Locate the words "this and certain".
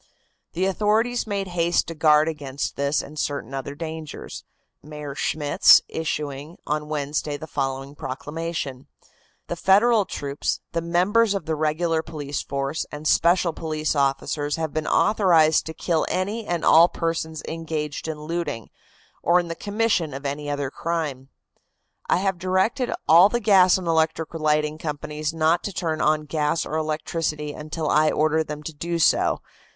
2.75-3.53